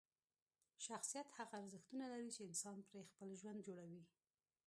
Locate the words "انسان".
2.49-2.77